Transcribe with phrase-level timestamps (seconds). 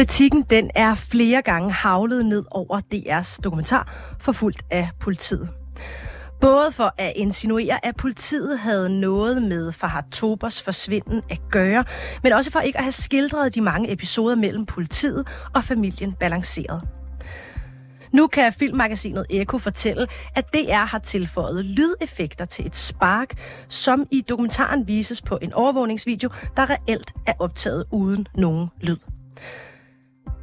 [0.00, 5.48] Kritikken den er flere gange havlet ned over DR's dokumentar, forfulgt af politiet.
[6.40, 11.84] Både for at insinuere, at politiet havde noget med Fahad Tobers forsvinden at gøre,
[12.22, 16.82] men også for ikke at have skildret de mange episoder mellem politiet og familien balanceret.
[18.12, 23.34] Nu kan filmmagasinet Eko fortælle, at DR har tilføjet lydeffekter til et spark,
[23.68, 28.96] som i dokumentaren vises på en overvågningsvideo, der reelt er optaget uden nogen lyd.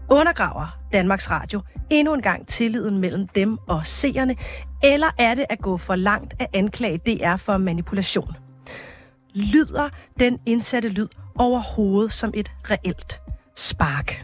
[0.10, 4.36] Undergraver Danmarks Radio endnu en gang tilliden mellem dem og seerne,
[4.84, 8.36] eller er det at gå for langt at anklage DR for manipulation?
[9.34, 9.90] Lyder
[10.20, 13.22] den indsatte lyd overhovedet som et reelt
[13.56, 14.24] spark?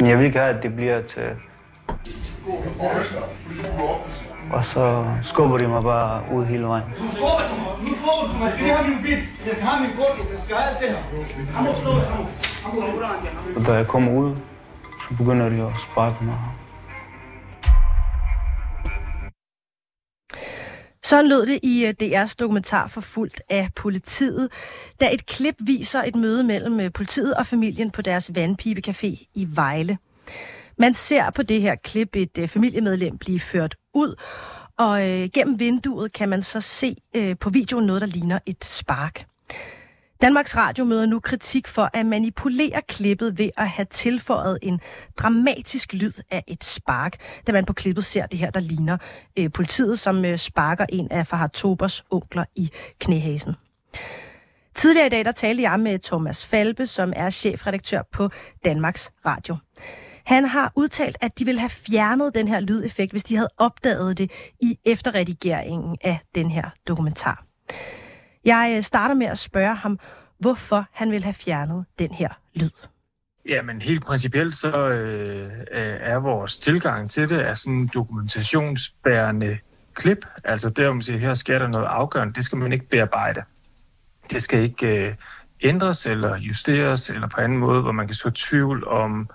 [0.00, 1.30] Jeg vil gerne, at det bliver til...
[4.52, 6.84] Og så skubber de mig bare ud hele vejen.
[6.84, 7.88] Du skubber til mig.
[7.88, 8.44] Nu skubber du mig.
[8.44, 9.18] Jeg skal lige have min bil.
[9.46, 10.30] Jeg skal have min kort.
[10.32, 11.00] Jeg skal have alt det her.
[13.56, 14.36] Og da jeg kommer ud,
[15.08, 16.38] så begynder de at sparke mig.
[21.02, 24.48] Sådan lød det i øh, DR's dokumentar forfulgt af politiet,
[25.00, 29.48] da et klip viser et møde mellem øh, politiet og familien på deres vandpibecafé i
[29.54, 29.98] Vejle.
[30.78, 34.14] Man ser på det her klip et øh, familiemedlem blive ført ud,
[34.78, 38.64] og øh, gennem vinduet kan man så se øh, på videoen noget, der ligner et
[38.64, 39.26] spark.
[40.22, 44.80] Danmarks Radio møder nu kritik for at manipulere klippet ved at have tilføjet en
[45.16, 48.96] dramatisk lyd af et spark, da man på klippet ser det her, der ligner
[49.38, 53.54] øh, politiet, som øh, sparker en af Fahad Tobers onkler i knæhasen.
[54.74, 58.30] Tidligere i dag, der talte jeg med Thomas Falbe, som er chefredaktør på
[58.64, 59.56] Danmarks Radio.
[60.24, 64.18] Han har udtalt, at de vil have fjernet den her lydeffekt, hvis de havde opdaget
[64.18, 64.30] det
[64.60, 67.44] i efterredigeringen af den her dokumentar.
[68.44, 69.98] Jeg øh, starter med at spørge ham,
[70.38, 72.70] hvorfor han vil have fjernet den her lyd.
[73.48, 79.58] Jamen helt principielt så øh, øh, er vores tilgang til det er sådan dokumentationsbærende
[79.94, 80.26] klip.
[80.44, 83.42] Altså der, man siger, her sker der noget afgørende, det skal man ikke bearbejde.
[84.30, 85.14] Det skal ikke øh,
[85.60, 89.30] ændres eller justeres eller på anden måde, hvor man kan så tvivl om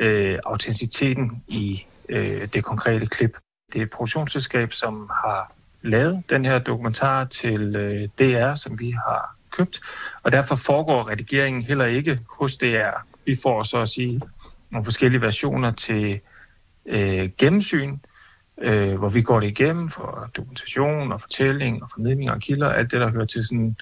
[0.00, 3.36] øh, autenticiteten i øh, det konkrete klip.
[3.72, 8.90] Det er et produktionsselskab, som har lavet den her dokumentar til øh, DR, som vi
[8.90, 9.80] har købt,
[10.22, 13.04] og derfor foregår redigeringen heller ikke hos DR.
[13.26, 14.20] Vi får så at sige
[14.70, 16.20] nogle forskellige versioner til
[16.86, 17.98] øh, gennemsyn,
[18.60, 22.90] øh, hvor vi går det igennem for dokumentation og fortælling og formidling og kilder, alt
[22.90, 23.76] det, der hører til sådan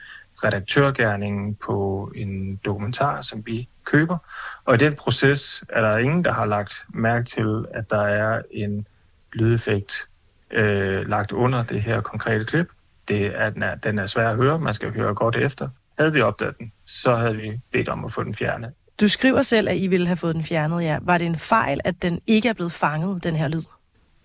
[0.44, 4.18] redaktørgærningen på en dokumentar, som vi køber.
[4.64, 8.42] Og i den proces er der ingen, der har lagt mærke til, at der er
[8.50, 8.86] en
[9.32, 10.08] lydeffekt
[10.50, 12.68] øh, lagt under det her konkrete klip.
[13.08, 15.68] Det er, den, er, den er svær at høre, man skal høre godt efter.
[15.98, 18.72] Havde vi opdaget den, så havde vi bedt om at få den fjernet.
[19.00, 20.98] Du skriver selv, at I ville have fået den fjernet, ja.
[21.02, 23.62] Var det en fejl, at den ikke er blevet fanget, den her lyd?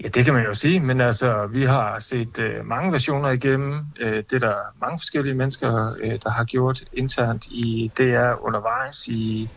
[0.03, 3.79] Ja, det kan man jo sige, men altså, vi har set øh, mange versioner igennem.
[3.99, 9.07] Øh, det er der mange forskellige mennesker, øh, der har gjort internt i DR undervejs
[9.07, 9.49] i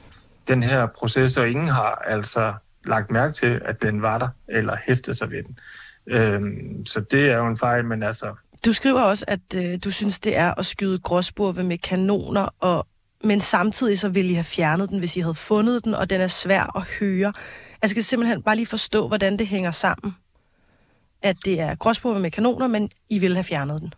[0.48, 2.54] den her proces, og ingen har altså
[2.86, 5.58] lagt mærke til, at den var der, eller hæftet sig ved den.
[6.06, 8.34] Øhm, så det er jo en fejl, men altså...
[8.64, 12.86] Du skriver også, at øh, du synes, det er at skyde gråsburve med kanoner, og,
[13.24, 16.20] men samtidig så ville I have fjernet den, hvis I havde fundet den, og den
[16.20, 17.28] er svær at høre.
[17.28, 20.14] Altså, jeg skal simpelthen bare lige forstå, hvordan det hænger sammen.
[21.24, 23.94] At det er gråspurve med kanoner, men I ville have fjernet den.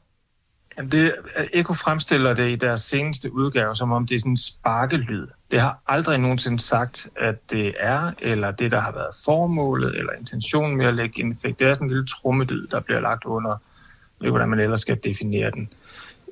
[0.79, 1.15] Jamen det,
[1.53, 5.27] Eko fremstiller det i deres seneste udgave, som om det er sådan en sparkelyd.
[5.51, 10.13] Det har aldrig nogensinde sagt, at det er, eller det, der har været formålet, eller
[10.13, 11.59] intentionen med at lægge en effekt.
[11.59, 13.57] Det er sådan en lille trummelyd, der bliver lagt under,
[14.21, 15.69] ved hvordan man ellers skal definere den.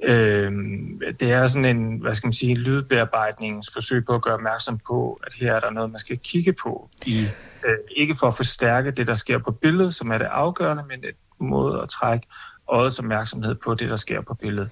[0.03, 5.21] Øhm, det er sådan en, hvad skal man sige, lydbearbejdningsforsøg på at gøre opmærksom på,
[5.27, 6.91] at her er der noget, man skal kigge på.
[7.07, 7.27] I,
[7.65, 11.05] øh, ikke for at forstærke det, der sker på billedet, som er det afgørende, men
[11.05, 12.27] et måde at trække
[12.69, 14.71] øjets opmærksomhed på det, der sker på billedet.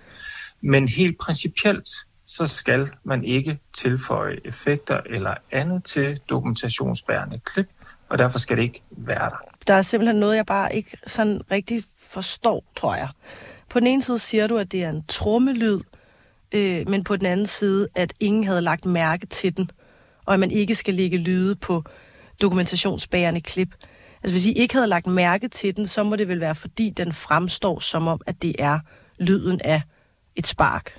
[0.60, 1.88] Men helt principielt,
[2.26, 7.68] så skal man ikke tilføje effekter eller andet til dokumentationsbærende klip,
[8.08, 9.36] og derfor skal det ikke være der.
[9.66, 13.08] Der er simpelthen noget, jeg bare ikke sådan rigtig forstår, tror jeg.
[13.68, 15.80] På den ene side siger du, at det er en trommelyd,
[16.52, 19.70] øh, men på den anden side, at ingen havde lagt mærke til den,
[20.24, 21.84] og at man ikke skal lægge lyde på
[22.42, 23.74] dokumentationsbærende klip.
[24.22, 26.90] Altså hvis I ikke havde lagt mærke til den, så må det vel være, fordi
[26.90, 28.78] den fremstår som om, at det er
[29.18, 29.82] lyden af
[30.36, 30.98] et spark.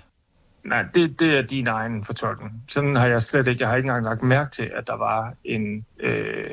[0.65, 2.63] Nej, det, det er din egen fortolkning.
[2.69, 5.33] Sådan har jeg slet ikke, jeg har ikke engang lagt mærke til, at der var
[5.43, 6.49] en, øh,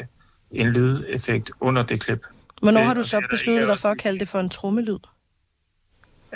[0.51, 2.27] en lydeffekt under det klip.
[2.63, 4.99] Hvornår Det- har du så besluttet dig for at kalde det for en trommelyd?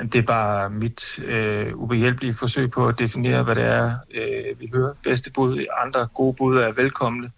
[0.02, 4.70] Det er bare mit øh, ubehjælpelige forsøg på at definere, hvad det er, øh, vi
[4.74, 4.94] hører.
[5.02, 7.30] Bedste bud, andre gode bud er velkomne.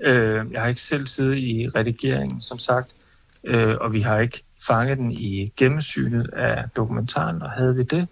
[0.00, 2.94] Øh, jeg har ikke selv siddet i redigeringen, som sagt,
[3.44, 8.08] øh, og vi har ikke fanget den i gennemsynet af dokumentaren, og havde vi det,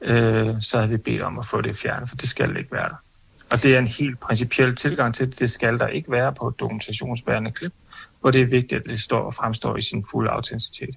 [0.00, 2.88] øh, så havde vi bedt om at få det fjernet, for det skal ikke være
[2.88, 3.02] der.
[3.50, 5.38] Og det er en helt principiel tilgang til det.
[5.38, 7.72] Det skal der ikke være på et dokumentationsbærende klip,
[8.20, 10.96] hvor det er vigtigt, at det står og fremstår i sin fulde autenticitet.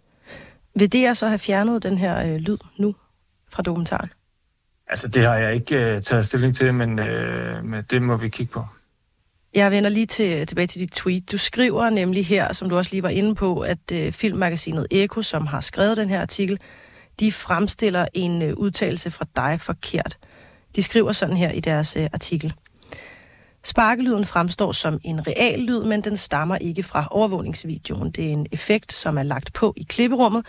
[0.75, 2.95] Vil DR så have fjernet den her øh, lyd nu
[3.49, 4.09] fra dokumentaren?
[4.87, 8.29] Altså, det har jeg ikke øh, taget stilling til, men, øh, men det må vi
[8.29, 8.65] kigge på.
[9.55, 11.31] Jeg vender lige til, tilbage til dit tweet.
[11.31, 15.21] Du skriver nemlig her, som du også lige var inde på, at øh, filmmagasinet Eko,
[15.21, 16.59] som har skrevet den her artikel,
[17.19, 20.17] de fremstiller en øh, udtalelse fra dig forkert.
[20.75, 22.53] De skriver sådan her i deres øh, artikel.
[23.63, 28.11] Sparkelyden fremstår som en real lyd, men den stammer ikke fra overvågningsvideoen.
[28.11, 30.45] Det er en effekt, som er lagt på i klipperummet,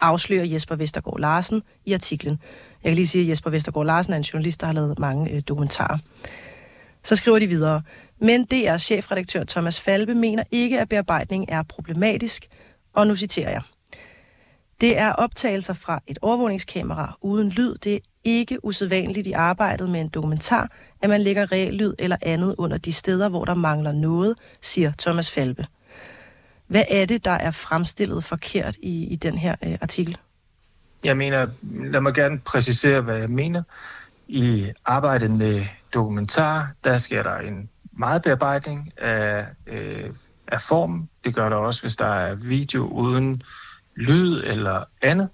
[0.00, 2.38] afslører Jesper Vestergaard Larsen i artiklen.
[2.84, 5.30] Jeg kan lige sige, at Jesper Vestergaard Larsen er en journalist, der har lavet mange
[5.30, 5.98] øh, dokumentarer.
[7.04, 7.82] Så skriver de videre.
[8.20, 12.46] Men DR's chefredaktør Thomas Falbe mener ikke, at bearbejdning er problematisk.
[12.92, 13.62] Og nu citerer jeg.
[14.80, 17.74] Det er optagelser fra et overvågningskamera uden lyd.
[17.74, 20.70] Det er ikke usædvanligt i arbejdet med en dokumentar,
[21.02, 24.92] at man lægger real lyd eller andet under de steder, hvor der mangler noget, siger
[24.98, 25.66] Thomas Falbe.
[26.66, 30.18] Hvad er det, der er fremstillet forkert i, i den her øh, artikel?
[31.04, 33.62] Jeg mener, lad mig gerne præcisere, hvad jeg mener.
[34.28, 35.64] I arbejdet med
[35.94, 40.10] dokumentar, der sker der en meget bearbejdning af, øh,
[40.48, 41.08] af formen.
[41.24, 43.42] Det gør der også, hvis der er video uden
[43.96, 45.28] lyd eller andet.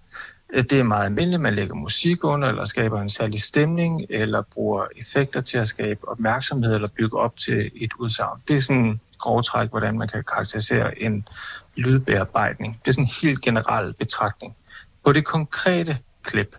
[0.54, 4.86] Det er meget almindeligt, man lægger musik under, eller skaber en særlig stemning, eller bruger
[4.96, 8.40] effekter til at skabe opmærksomhed, eller bygge op til et udsagn.
[8.48, 11.28] Det er sådan en grov træk, hvordan man kan karakterisere en
[11.76, 12.80] lydbearbejdning.
[12.84, 14.56] Det er sådan en helt generel betragtning.
[15.04, 16.56] På det konkrete klip,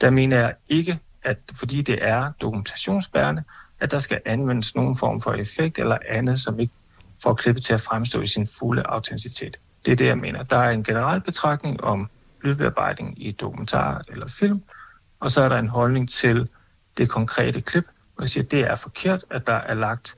[0.00, 3.42] der mener jeg ikke, at fordi det er dokumentationsbærende,
[3.80, 6.74] at der skal anvendes nogen form for effekt eller andet, som ikke
[7.22, 9.56] får klippet til at fremstå i sin fulde autenticitet.
[9.86, 10.42] Det er det, jeg mener.
[10.42, 12.10] Der er en generel betragtning om
[12.42, 14.62] lydbearbejdning i dokumentar eller film,
[15.20, 16.48] og så er der en holdning til
[16.98, 17.84] det konkrete klip,
[18.14, 20.16] hvor jeg siger, at det er forkert, at der er lagt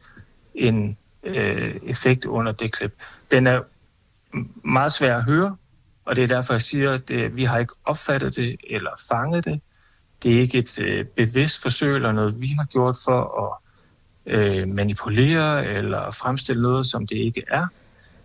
[0.55, 2.95] en øh, effekt under det klip.
[3.31, 3.61] Den er
[4.65, 5.57] meget svær at høre,
[6.05, 9.45] og det er derfor, jeg siger, at øh, vi har ikke opfattet det eller fanget
[9.45, 9.61] det.
[10.27, 13.59] Det er ikke et øh, bevidst forsøg eller noget, vi har gjort for at
[14.35, 17.67] øh, manipulere eller fremstille noget, som det ikke er.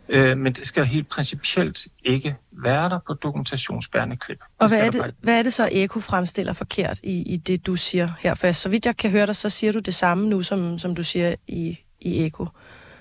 [0.10, 4.40] Øh, men det skal helt principielt ikke være der på dokumentationsbærende klip.
[4.60, 7.66] Og hvad er, det, bare- hvad er det så, Eko fremstiller forkert i, i det,
[7.68, 8.36] du siger her?
[8.36, 10.96] For så vidt jeg kan høre dig, så siger du det samme nu, som, som
[10.96, 12.48] du siger i, i Eko.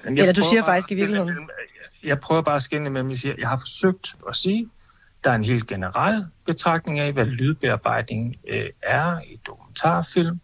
[0.04, 1.34] Eller du siger faktisk at i virkeligheden.
[2.04, 4.68] Jeg prøver bare at skænde mellem, jeg siger, jeg har forsøgt at sige,
[5.24, 10.40] der er en helt generel betragtning af, hvad lydbearbejdning øh, er i dokumentarfilm.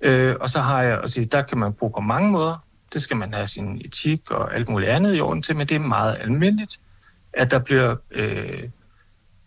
[0.00, 2.64] Øh, og så har jeg at sige, der kan man bruge på mange måder.
[2.92, 5.74] Det skal man have sin etik og alt muligt andet i orden til, men det
[5.74, 6.80] er meget almindeligt,
[7.32, 8.62] at der bliver øh,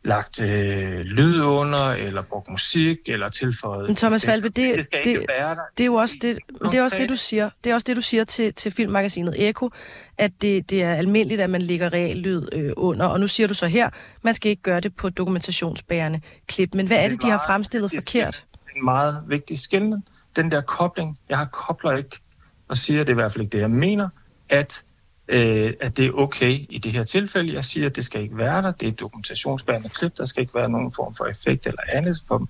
[0.03, 3.87] lagt øh, lyd under, eller brugt musik, eller tilføjet...
[3.87, 4.25] Men Thomas.
[4.25, 5.55] Falbe, det- det det- der.
[5.77, 6.37] Det er jo også det,
[6.71, 7.49] det er også det, du siger.
[7.63, 9.69] Det er også det, du siger til, til filmmagasinet Eko,
[10.17, 13.05] at det, det er almindeligt, at man lægger real lyd øh, under.
[13.05, 13.89] Og nu siger du så her,
[14.21, 16.73] man skal ikke gøre det på dokumentationsbærende klip.
[16.73, 18.45] Men hvad er det, de har fremstillet vigtigt forkert?
[18.75, 20.03] en meget vigtig skældning.
[20.35, 22.19] Den der kobling, jeg har kobler ikke,
[22.67, 24.09] og siger, det er i hvert fald ikke det, jeg mener,
[24.49, 24.83] at,
[25.27, 27.53] øh, at det er okay i det her tilfælde.
[27.53, 28.71] Jeg siger, at det skal ikke være der.
[28.71, 30.17] Det er et dokumentationsbærende klip.
[30.17, 32.47] Der skal ikke være nogen form for effekt eller andet, for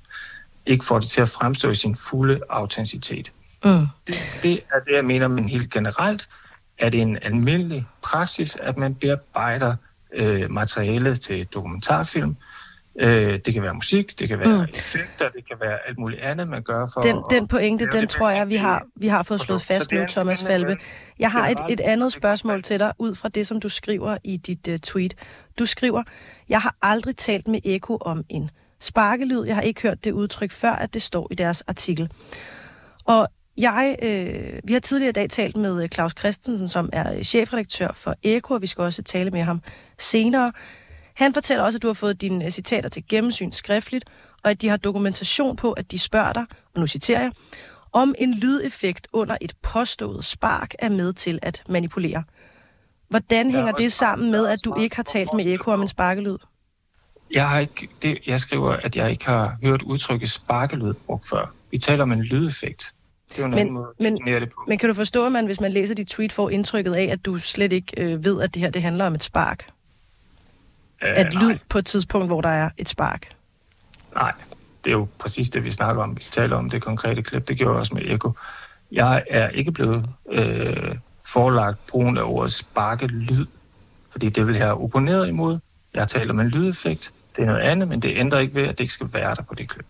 [0.65, 3.31] ikke får det til at fremstå i sin fulde autenticitet.
[3.63, 3.85] Mm.
[4.07, 6.29] Det, det er det, jeg mener, men helt generelt
[6.77, 9.75] er det en almindelig praksis, at man bearbejder
[10.13, 12.29] øh, materialet til dokumentarfilm.
[12.29, 12.35] Øh,
[12.99, 14.63] det kan være musik, det kan være Mm.
[14.77, 18.07] effekter, det kan være alt muligt andet, man gør for Den, at den pointe, den
[18.07, 20.77] tror jeg, vi har, vi har fået slået fast nu, Thomas Falbe.
[21.19, 24.37] Jeg har et, et andet spørgsmål til dig, ud fra det, som du skriver i
[24.37, 25.15] dit uh, tweet.
[25.59, 26.03] Du skriver,
[26.49, 29.45] jeg har aldrig talt med Eko om en sparkelyd.
[29.45, 32.09] Jeg har ikke hørt det udtryk før, at det står i deres artikel.
[33.05, 37.13] Og jeg, øh, vi har tidligere i dag talt med øh, Claus Christensen, som er
[37.15, 39.61] øh, chefredaktør for Eko, og vi skal også tale med ham
[39.99, 40.51] senere.
[41.21, 44.05] Han fortæller også, at du har fået dine øh, citater til gennemsyn skriftligt,
[44.43, 47.31] og at de har dokumentation på, at de spørger dig, og nu citerer jeg,
[47.93, 52.23] om en lydeffekt under et påstået spark er med til at manipulere.
[53.09, 55.87] Hvordan er hænger det sammen med, at du ikke har talt med Eko om en
[55.87, 56.37] sparkelyd?
[57.31, 61.53] Jeg, har ikke, det, jeg skriver, at jeg ikke har hørt udtrykket sparkelyd brugt før.
[61.71, 62.93] Vi taler om en lydeffekt.
[63.29, 64.63] Det er jo en Men- anden måde men- det på.
[64.67, 67.25] Men kan du forstå, at man, hvis man læser dit tweet, får indtrykket af, at
[67.25, 69.67] du slet ikke øh, ved, at det her det handler om et spark?
[71.01, 73.35] At lyd på et tidspunkt, hvor der er et spark?
[74.15, 74.33] Nej,
[74.83, 76.17] det er jo præcis det, vi snakker om.
[76.17, 78.31] Vi taler om det konkrete klip, det gjorde også med Eko.
[78.91, 83.45] Jeg er ikke blevet øh, forelagt brugen af ordet sparke lyd,
[84.09, 85.59] fordi det vil jeg have opponeret imod.
[85.93, 87.13] Jeg taler om en lydeffekt.
[87.35, 89.41] Det er noget andet, men det ændrer ikke ved, at det ikke skal være der
[89.41, 89.85] på det klip.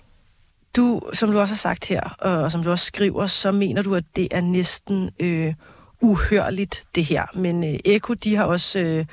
[0.75, 3.95] Du, som du også har sagt her, og som du også skriver, så mener du,
[3.95, 5.53] at det er næsten øh,
[6.01, 7.25] uhørligt, det her.
[7.35, 9.05] Men øh, Eko, de har også øh,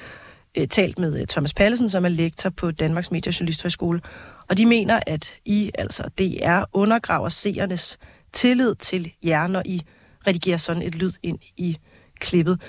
[0.58, 4.00] øh, talt med øh, Thomas Pallesen, som er lektor på Danmarks Medie- og Journalisthøjskole,
[4.48, 7.98] og de mener, at I, altså DR, undergraver seernes
[8.32, 9.82] tillid til jer, når I
[10.26, 11.78] redigerer sådan et lyd ind i
[12.20, 12.60] klippet.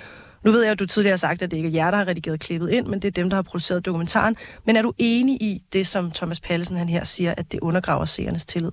[0.44, 2.08] Nu ved jeg, at du tidligere har sagt, at det ikke er jer, der har
[2.08, 4.36] redigeret klippet ind, men det er dem, der har produceret dokumentaren.
[4.66, 8.06] Men er du enig i det, som Thomas Pallesen han her siger, at det undergraver
[8.06, 8.72] seernes tillid?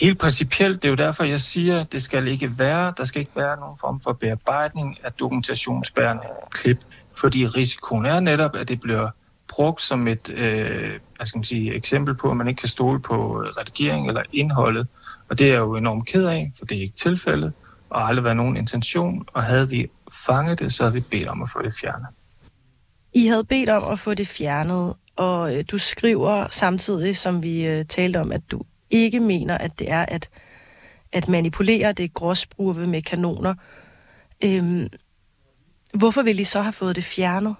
[0.00, 3.20] Helt principielt, det er jo derfor, jeg siger, at det skal ikke være, der skal
[3.20, 6.78] ikke være nogen form for bearbejdning af dokumentationsbærende klip,
[7.16, 9.10] fordi risikoen er netop, at det bliver
[9.48, 13.00] brugt som et øh, hvad skal man sige, eksempel på, at man ikke kan stole
[13.00, 14.86] på redigering eller indholdet.
[15.28, 17.52] Og det er jeg jo enormt ked af, for det er ikke tilfældet,
[17.90, 19.24] og aldrig været nogen intention.
[19.32, 19.86] Og havde vi
[20.26, 22.08] fanget det, så havde vi bedt om at få det fjernet.
[23.12, 27.66] I havde bedt om at få det fjernet, og øh, du skriver samtidig, som vi
[27.66, 30.30] øh, talte om, at du ikke mener, at det er at,
[31.12, 33.54] at manipulere det gråsbruge med kanoner.
[34.44, 34.88] Øhm,
[35.94, 37.54] hvorfor vil I så have fået det fjernet?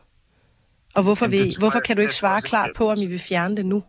[0.95, 3.07] Og hvorfor, Jamen, vil, tror hvorfor kan du ikke svare klart simpelthen- på, om I
[3.07, 3.83] vil fjerne det nu?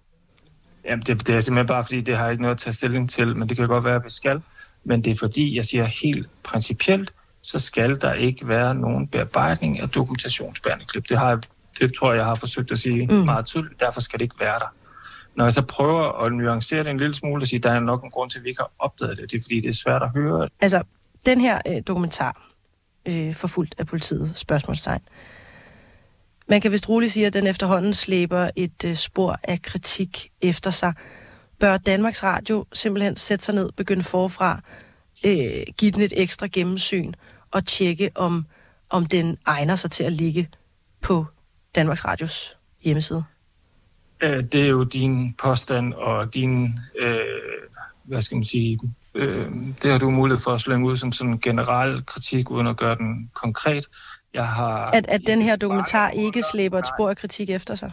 [0.86, 3.36] Jamen, det, det er simpelthen bare, fordi det har ikke noget at tage stilling til,
[3.38, 4.42] men det kan godt være, at vi skal.
[4.84, 9.80] Men det er fordi, jeg siger helt principielt, så skal der ikke være nogen bearbejdning
[9.80, 11.10] af dokumentationsbærende klip.
[11.10, 11.40] Det, har, jeg-
[11.80, 13.14] det tror jeg, jeg har forsøgt at sige mm.
[13.14, 13.80] meget tydeligt.
[13.80, 14.74] Derfor skal det ikke være der.
[15.36, 17.80] Når jeg så prøver at nuancere det en lille smule og sige, at der er
[17.80, 19.74] nok en grund til, at vi ikke har opdaget det, det er fordi, det er
[19.74, 20.50] svært at høre.
[20.62, 20.84] Altså,
[21.25, 22.42] den her øh, dokumentar,
[23.06, 25.02] øh, forfulgt af politiet, spørgsmålstegn.
[26.48, 30.72] Man kan vist roligt sige, at den efterhånden slæber et øh, spor af kritik efter
[30.72, 30.94] sig.
[31.60, 34.62] Bør Danmarks Radio simpelthen sætte sig ned, begynde forfra,
[35.26, 37.14] øh, give den et ekstra gennemsyn
[37.52, 38.46] og tjekke, om,
[38.90, 40.50] om den egner sig til at ligge
[41.02, 41.26] på
[41.76, 43.24] Danmarks Radios hjemmeside?
[44.24, 47.20] Øh, det er jo din påstand og din, øh,
[48.04, 48.80] hvad skal man sige,
[49.16, 52.68] øh, det har du mulighed for at slynge ud som sådan en generel kritik, uden
[52.68, 53.86] at gøre den konkret.
[54.34, 57.92] Jeg har At, at den her dokumentar ikke slæber et spor af kritik efter sig?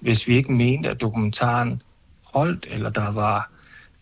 [0.00, 1.82] hvis vi ikke mente, at dokumentaren
[2.34, 3.50] holdt, eller der var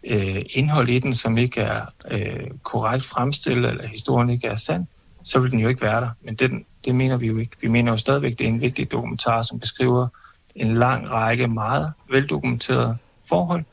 [0.05, 4.87] øh, indhold i den, som ikke er øh, korrekt fremstillet, eller historien ikke er sand,
[5.23, 6.11] så vil den jo ikke være der.
[6.23, 7.57] Men den, det mener vi jo ikke.
[7.61, 10.09] Vi mener jo stadigvæk, at det er en vigtig dokumentar, som beskriver
[10.55, 12.97] en lang række meget veldokumenterede
[13.29, 13.65] forhold,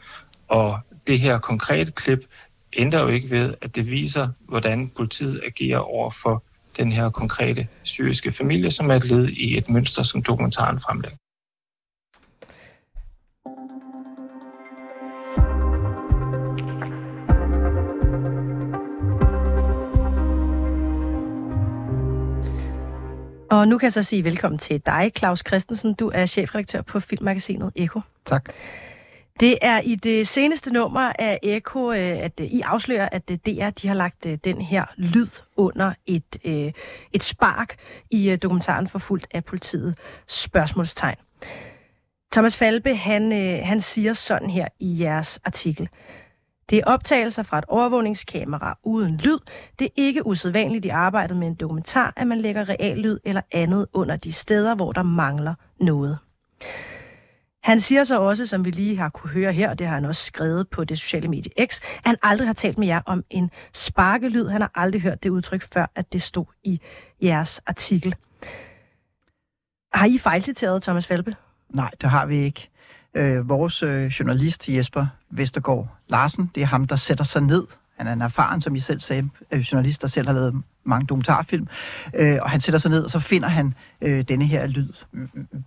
[0.47, 2.19] og det her konkrete klip
[2.77, 6.43] ændrer jo ikke ved, at det viser, hvordan politiet agerer over for
[6.77, 11.17] den her konkrete syriske familie, som er et led i et mønster, som dokumentaren fremlægger.
[23.51, 25.93] Og nu kan jeg så sige velkommen til dig, Claus Christensen.
[25.93, 28.01] Du er chefredaktør på filmmagasinet Eko.
[28.25, 28.53] Tak.
[29.41, 33.37] Det er i det seneste nummer af Eko, øh, at øh, I afslører, at øh,
[33.37, 36.37] DR de har lagt den her lyd under et,
[37.13, 37.75] et spark
[38.11, 39.97] i dokumentaren Forfulgt af politiet.
[40.27, 41.15] Spørgsmålstegn.
[42.31, 43.31] Thomas Falbe, han,
[43.63, 45.89] han siger sådan her i jeres artikel.
[46.69, 49.39] Det er optagelser fra et overvågningskamera uden lyd.
[49.79, 53.41] Det er ikke usædvanligt i arbejdet med en dokumentar, at man lægger real lyd eller
[53.51, 56.17] andet under de steder, hvor der mangler noget.
[57.63, 60.05] Han siger så også, som vi lige har kunne høre her, og det har han
[60.05, 63.23] også skrevet på det sociale medie X, at han aldrig har talt med jer om
[63.29, 64.47] en sparkelyd.
[64.47, 66.81] Han har aldrig hørt det udtryk før, at det stod i
[67.21, 68.15] jeres artikel.
[69.93, 71.35] Har I fejlciteret Thomas Falbe?
[71.69, 72.69] Nej, det har vi ikke.
[73.13, 77.67] Øh, vores øh, journalist Jesper Vestergaard Larsen, det er ham, der sætter sig ned.
[77.97, 81.07] Han er en erfaren, som I selv sagde, øh, journalist, der selv har lavet mange
[81.07, 81.67] dokumentarfilm.
[82.15, 84.89] Øh, og han sætter sig ned, og så finder han øh, denne her lyd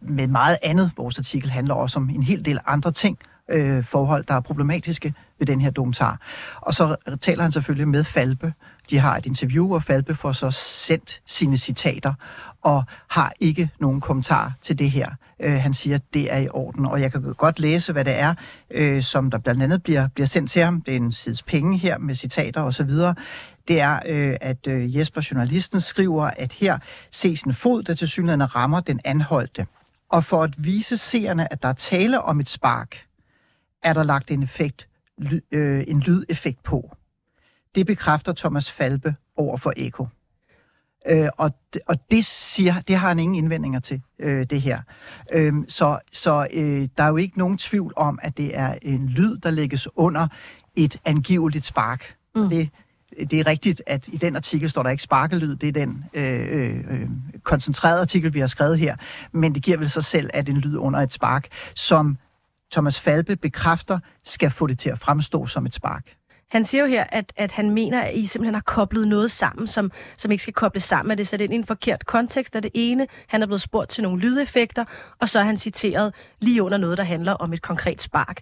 [0.00, 0.90] med meget andet.
[0.96, 3.18] Vores artikel handler også om en hel del andre ting,
[3.50, 6.20] øh, forhold, der er problematiske ved den her dokumentar.
[6.60, 8.52] Og så taler han selvfølgelig med Falbe.
[8.90, 12.14] De har et interview, og Falbe får så sendt sine citater,
[12.62, 15.10] og har ikke nogen kommentar til det her.
[15.40, 18.18] Øh, han siger, at det er i orden, og jeg kan godt læse, hvad det
[18.18, 18.34] er,
[18.70, 20.80] øh, som der blandt andet bliver, bliver sendt til ham.
[20.80, 22.90] Det er en sides penge her med citater osv.
[23.68, 26.78] Det er, øh, at øh, Jesper, journalisten, skriver, at her
[27.10, 29.66] ses en fod, der til synligheden rammer den anholdte.
[30.08, 33.06] Og for at vise seerne, at der er tale om et spark,
[33.82, 36.96] er der lagt en, effekt, ly, øh, en lydeffekt på.
[37.74, 40.06] Det bekræfter Thomas Falbe over for Eko.
[41.08, 44.80] Øh, og, det, og det siger, det har han ingen indvendinger til, øh, det her.
[45.32, 49.08] Øh, så så øh, der er jo ikke nogen tvivl om, at det er en
[49.08, 50.28] lyd, der lægges under
[50.74, 52.16] et angiveligt spark.
[52.34, 52.48] Mm.
[52.48, 52.70] Det,
[53.20, 56.84] det er rigtigt, at i den artikel står der ikke sparkelyd, det er den øh,
[56.90, 57.08] øh,
[57.42, 58.96] koncentrerede artikel, vi har skrevet her,
[59.32, 62.18] men det giver vel sig selv, at en lyd under et spark, som
[62.72, 66.04] Thomas Falbe bekræfter, skal få det til at fremstå som et spark.
[66.50, 69.66] Han siger jo her, at, at han mener, at I simpelthen har koblet noget sammen,
[69.66, 71.12] som, som ikke skal kobles sammen.
[71.12, 73.06] At det sat ind i en forkert kontekst af det ene.
[73.28, 74.84] Han er blevet spurgt til nogle lydeffekter,
[75.20, 78.40] og så er han citeret lige under noget, der handler om et konkret spark.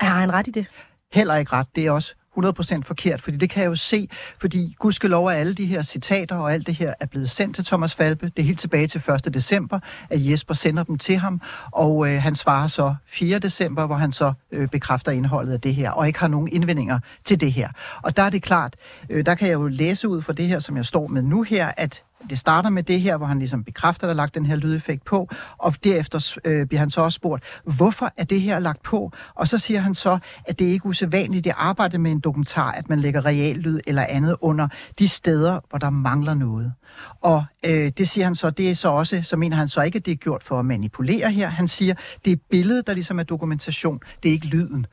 [0.00, 0.66] Har han ret i det?
[1.12, 1.66] Heller ikke ret.
[1.76, 4.08] Det er også 100% forkert, fordi det kan jeg jo se,
[4.40, 7.64] fordi gudskelov er alle de her citater og alt det her er blevet sendt til
[7.64, 8.26] Thomas Falbe.
[8.26, 9.34] Det er helt tilbage til 1.
[9.34, 13.38] december, at Jesper sender dem til ham, og øh, han svarer så 4.
[13.38, 16.98] december, hvor han så øh, bekræfter indholdet af det her, og ikke har nogen indvendinger
[17.24, 17.68] til det her.
[18.02, 18.76] Og der er det klart,
[19.10, 21.42] øh, der kan jeg jo læse ud fra det her, som jeg står med nu
[21.42, 24.34] her, at det starter med det her, hvor han ligesom bekræfter, at der er lagt
[24.34, 28.40] den her lydeffekt på, og derefter øh, bliver han så også spurgt, hvorfor er det
[28.40, 29.12] her lagt på?
[29.34, 32.72] Og så siger han så, at det er ikke usædvanligt i arbejde med en dokumentar,
[32.72, 36.72] at man lægger reallyd eller andet under de steder, hvor der mangler noget.
[37.20, 39.96] Og øh, det siger han så, det er så også, så mener han så ikke,
[39.96, 41.48] at det er gjort for at manipulere her.
[41.48, 44.86] Han siger, det er billedet, der ligesom er dokumentation, det er ikke lyden.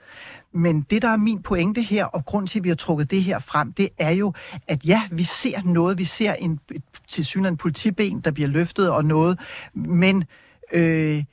[0.53, 3.23] Men det, der er min pointe her, og grund til, at vi har trukket det
[3.23, 4.33] her frem, det er jo,
[4.67, 5.97] at ja, vi ser noget.
[5.97, 6.59] Vi ser en,
[7.07, 9.39] til synligheden en politiben, der bliver løftet og noget.
[9.73, 10.23] Men
[10.73, 11.23] øh,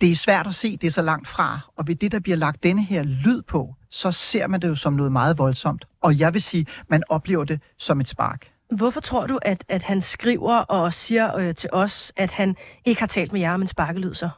[0.00, 1.60] det er svært at se, det er så langt fra.
[1.76, 4.74] Og ved det, der bliver lagt denne her lyd på, så ser man det jo
[4.74, 5.84] som noget meget voldsomt.
[6.00, 8.50] Og jeg vil sige, man oplever det som et spark.
[8.76, 13.00] Hvorfor tror du, at, at han skriver og siger øh, til os, at han ikke
[13.00, 14.28] har talt med jer om en sparkelyd så?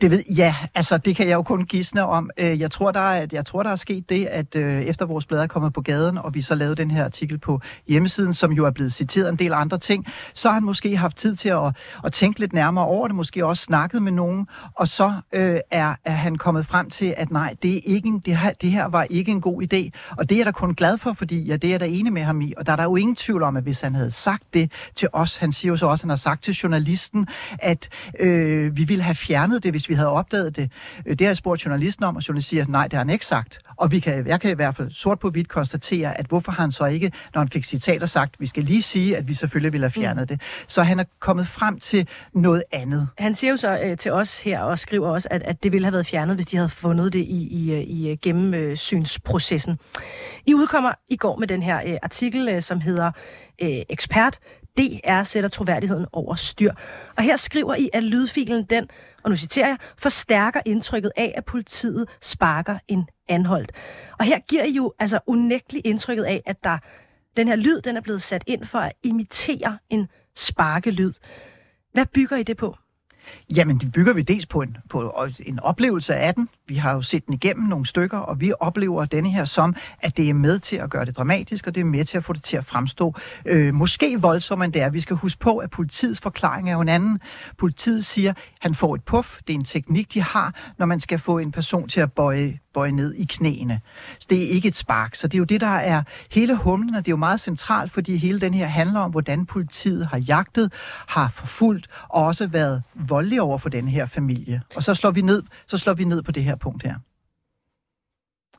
[0.00, 2.30] Det ved, ja, altså det kan jeg jo kun gisne om.
[2.38, 5.26] Øh, jeg tror, der er, jeg tror, der er sket det, at øh, efter vores
[5.26, 8.52] blad er kommet på gaden, og vi så lavede den her artikel på hjemmesiden, som
[8.52, 11.48] jo er blevet citeret en del andre ting, så har han måske haft tid til
[11.48, 15.58] at, at tænke lidt nærmere over det, måske også snakket med nogen, og så øh,
[15.70, 18.70] er, er han kommet frem til, at nej, det, er ikke en, det, her, det
[18.70, 19.90] her var ikke en god idé.
[20.16, 22.12] Og det er jeg da kun glad for, fordi ja, det er jeg da enig
[22.12, 22.54] med ham i.
[22.56, 25.08] Og der er der jo ingen tvivl om, at hvis han havde sagt det til
[25.12, 27.26] os, han siger jo så også, at han har sagt til journalisten,
[27.58, 27.88] at
[28.20, 30.72] øh, vi ville have fjernet det, hvis hvis vi havde opdaget det.
[31.06, 33.10] Øh, det har jeg spurgt journalisten om, og journalisten siger, at nej, det har han
[33.10, 33.58] ikke sagt.
[33.76, 36.62] Og vi kan, jeg kan i hvert fald sort på hvidt konstatere, at hvorfor har
[36.62, 39.72] han så ikke, når han fik citater sagt, vi skal lige sige, at vi selvfølgelig
[39.72, 40.26] ville have fjernet mm.
[40.26, 40.40] det.
[40.66, 43.08] Så han er kommet frem til noget andet.
[43.18, 45.84] Han siger jo så øh, til os her og skriver også, at, at det ville
[45.84, 49.78] have været fjernet, hvis de havde fundet det i, i, øh, i øh, gennemsynsprocessen.
[50.46, 53.10] I udkommer i går med den her øh, artikel, øh, som hedder
[53.62, 54.38] øh, Ekspert.
[54.78, 56.72] DR sætter troværdigheden over styr.
[57.16, 58.88] Og her skriver I, at lydfilen den,
[59.22, 63.72] og nu citerer jeg, forstærker indtrykket af, at politiet sparker en anholdt.
[64.18, 66.78] Og her giver I jo altså unægteligt indtrykket af, at der,
[67.36, 71.12] den her lyd den er blevet sat ind for at imitere en sparkelyd.
[71.92, 72.76] Hvad bygger I det på?
[73.56, 76.48] Jamen, det bygger vi dels på en, på en oplevelse af den.
[76.68, 80.16] Vi har jo set den igennem nogle stykker, og vi oplever denne her som, at
[80.16, 82.32] det er med til at gøre det dramatisk, og det er med til at få
[82.32, 84.90] det til at fremstå øh, måske voldsomt, end det er.
[84.90, 87.20] Vi skal huske på, at politiets forklaring er jo en anden.
[87.58, 89.38] Politiet siger, at han får et puff.
[89.46, 92.58] Det er en teknik, de har, når man skal få en person til at bøje
[92.76, 93.80] bøje ned i knæene.
[94.18, 95.14] Så det er ikke et spark.
[95.14, 97.92] Så det er jo det, der er hele humlen, og det er jo meget centralt,
[97.92, 100.72] fordi hele den her handler om, hvordan politiet har jagtet,
[101.06, 104.62] har forfulgt og også været voldelig over for den her familie.
[104.76, 106.94] Og så slår vi ned, så slår vi ned på det her punkt her.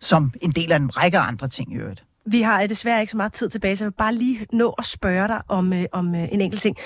[0.01, 2.03] Som en del af en række andre ting i øvrigt.
[2.25, 4.86] Vi har desværre ikke så meget tid tilbage, så jeg vil bare lige nå at
[4.86, 6.77] spørge dig om, øh, om øh, en enkelt ting.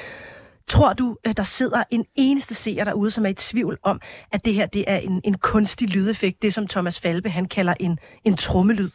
[0.68, 4.46] Tror du, at der sidder en eneste seer derude, som er i tvivl om, at
[4.46, 8.00] det her det er en, en kunstig lydeffekt, det som Thomas Falbe han kalder en,
[8.24, 8.90] en trummelyd?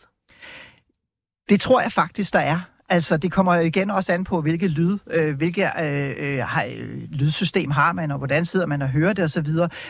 [1.49, 2.61] Det tror jeg faktisk, der er.
[2.89, 6.65] Altså, det kommer jo igen også an på, hvilke lyd, øh, hvilke øh, øh har,
[6.65, 9.49] øh, lydsystem har man, og hvordan sidder man og hører det osv.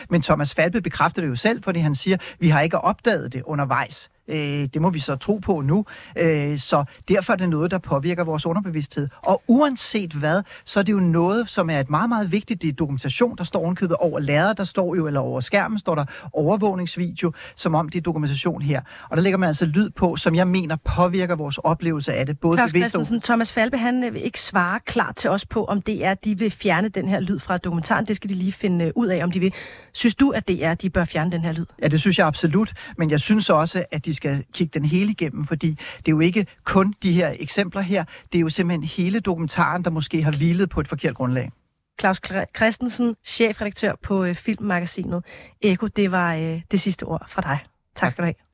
[0.09, 3.41] Men Thomas Falbe bekræfter det jo selv, fordi han siger, vi har ikke opdaget det
[3.45, 4.09] undervejs.
[4.27, 5.85] Øh, det må vi så tro på nu.
[6.17, 9.07] Øh, så derfor er det noget, der påvirker vores underbevidsthed.
[9.23, 12.61] Og uanset hvad, så er det jo noget, som er et meget, meget vigtigt.
[12.61, 15.95] Det er dokumentation, der står ovenkøbet over lærret, der står jo, eller over skærmen står
[15.95, 18.81] der overvågningsvideo, som om det er dokumentation her.
[19.09, 22.39] Og der lægger man altså lyd på, som jeg mener påvirker vores oplevelse af det.
[22.39, 26.05] Både Claus Christensen, Thomas Falbe, han vil ikke svare klart til os på, om det
[26.05, 28.05] er, de vil fjerne den her lyd fra dokumentaren.
[28.05, 29.53] Det skal de lige finde øh, ud af, om de vil.
[29.93, 31.65] Synes du, at det er, de bør fjerne den her lyd?
[31.81, 32.73] Ja, det synes jeg absolut.
[32.97, 36.19] Men jeg synes også, at de skal kigge den hele igennem, fordi det er jo
[36.19, 40.31] ikke kun de her eksempler her, det er jo simpelthen hele dokumentaren, der måske har
[40.31, 41.51] hvilet på et forkert grundlag.
[41.99, 42.19] Claus
[42.55, 45.23] Christensen, chefredaktør på øh, filmmagasinet
[45.61, 47.59] Eko, det var øh, det sidste ord fra dig.
[47.95, 48.46] Tak skal du have.